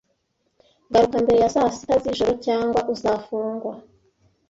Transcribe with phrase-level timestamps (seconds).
[0.91, 3.73] Garuka mbere ya saa sita z'ijoro, cyangwa uzafungwa.